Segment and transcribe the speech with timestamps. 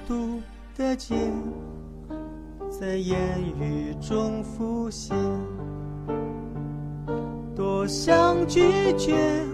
[0.00, 0.40] 孤独
[0.76, 1.14] 的街，
[2.70, 3.18] 在烟
[3.58, 5.16] 雨中浮现，
[7.54, 9.44] 多想拒绝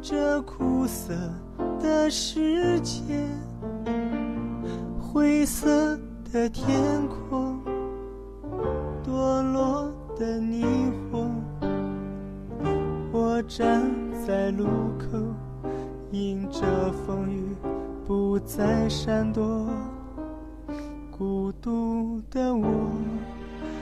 [0.00, 1.14] 这苦涩
[1.80, 3.02] 的世界。
[5.00, 5.98] 灰色
[6.32, 7.60] 的天空，
[9.04, 10.64] 堕落的霓
[11.10, 11.30] 虹，
[13.12, 13.82] 我站
[14.26, 14.64] 在路
[14.98, 15.18] 口，
[16.10, 16.62] 迎着
[17.06, 17.54] 风雨。
[18.12, 19.66] 不再闪躲，
[21.10, 22.68] 孤独的我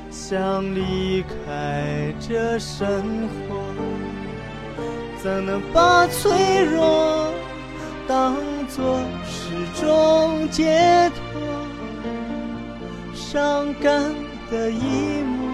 [0.08, 2.86] 想离开这生
[3.26, 3.56] 活，
[5.20, 7.32] 怎能把脆弱
[8.06, 8.36] 当
[8.68, 9.50] 作是
[9.84, 11.22] 种解脱？
[13.12, 14.14] 伤感
[14.48, 15.48] 的一幕，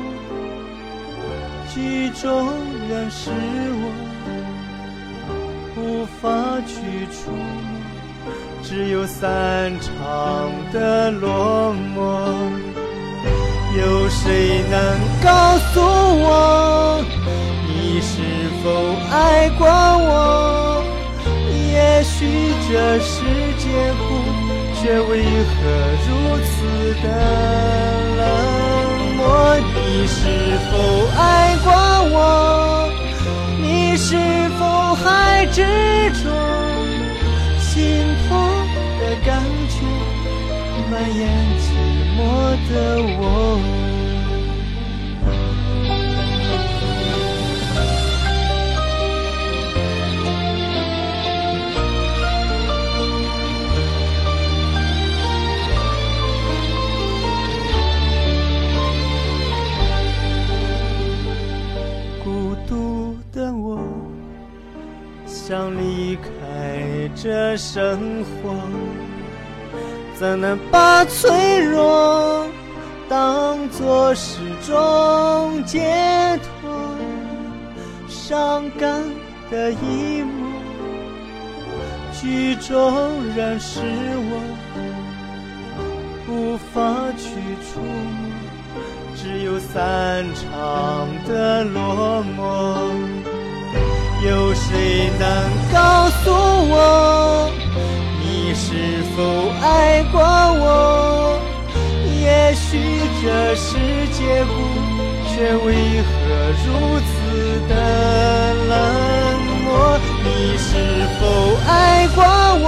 [1.75, 2.47] 剧中
[2.91, 3.31] 人是
[3.73, 3.91] 我，
[5.79, 7.76] 无法去触摸。
[8.69, 12.01] 只有散场的落寞，
[13.79, 17.01] 有谁能告诉我，
[17.69, 18.19] 你是
[18.65, 18.65] 否
[19.15, 20.83] 爱过我？
[21.73, 22.27] 也许
[22.69, 23.23] 这世
[23.57, 24.03] 界不，
[24.75, 25.55] 却为何
[26.09, 26.09] 如
[26.43, 26.55] 此
[27.05, 27.07] 的
[28.19, 28.21] 冷
[29.17, 29.25] 漠？
[29.63, 30.19] 你是
[30.73, 30.75] 否
[31.17, 31.23] 爱
[31.63, 31.71] 过
[40.99, 41.29] 蔓延
[41.61, 41.67] 寂
[42.17, 42.19] 寞
[42.71, 42.73] 的
[43.19, 43.21] 我，
[62.25, 63.85] 孤独的我，
[65.27, 66.31] 想离开。
[67.15, 68.55] 这生活
[70.19, 72.47] 怎能把脆弱
[73.07, 76.71] 当作是种解脱？
[78.09, 79.05] 伤感
[79.51, 80.47] 的一幕，
[82.19, 83.81] 剧中人是
[84.17, 84.41] 我，
[86.29, 87.29] 无法去
[87.63, 88.33] 触摸，
[89.15, 92.41] 只有散场的落寞。
[94.27, 95.29] 有谁能
[95.73, 97.53] 告诉我，
[103.23, 103.25] 这
[103.57, 103.75] 世
[104.13, 104.51] 界不，
[105.29, 105.67] 却为
[106.03, 106.09] 何
[106.65, 106.67] 如
[107.01, 107.11] 此
[107.69, 107.73] 的
[108.69, 108.71] 冷
[109.65, 109.67] 漠？
[110.25, 110.27] 你
[110.57, 110.69] 是
[111.19, 111.21] 否
[111.67, 111.71] 爱
[112.15, 112.19] 过
[112.63, 112.67] 我？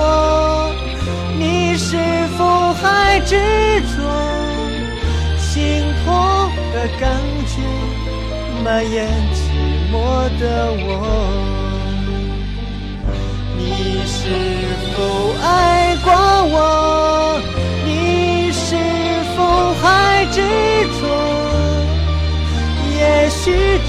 [1.38, 1.96] 你是
[2.36, 2.38] 否
[2.74, 3.36] 还执
[3.96, 3.96] 着？
[5.38, 6.06] 心痛
[6.72, 7.02] 的感
[7.46, 7.52] 觉
[8.64, 8.96] 蔓延
[9.34, 9.36] 寂
[9.92, 9.94] 寞
[10.40, 10.42] 的
[10.80, 10.86] 我。
[13.56, 13.60] 你
[14.06, 14.18] 是
[14.94, 14.96] 否
[15.42, 15.46] 爱
[16.04, 16.56] 过我？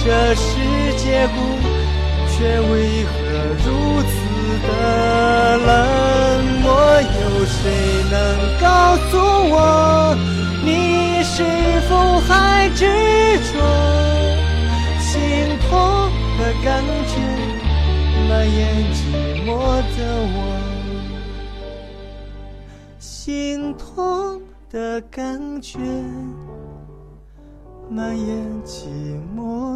[0.03, 0.05] 这
[0.35, 0.47] 世
[0.97, 1.35] 界不，
[2.29, 3.09] 却为何
[3.65, 3.67] 如
[4.03, 4.09] 此
[4.67, 4.67] 的
[5.57, 5.67] 冷
[6.61, 6.67] 漠？
[7.01, 7.07] 有
[7.45, 7.57] 谁
[8.11, 8.13] 能
[8.61, 8.65] 告
[9.09, 9.11] 诉
[9.51, 9.55] 我？
[10.63, 10.67] 你
[11.23, 11.35] 是
[11.89, 11.91] 否
[12.27, 12.85] 还执
[13.51, 13.53] 着？
[14.99, 15.11] 心
[15.69, 15.69] 痛
[16.37, 16.67] 的感
[17.07, 17.11] 觉
[18.29, 18.59] 蔓延。
[19.51, 19.51] 我
[19.97, 19.99] 的
[20.35, 20.37] 我，
[22.99, 24.39] 心痛
[24.69, 25.79] 的感觉
[27.91, 28.87] 蔓延寂
[29.35, 29.68] 寞。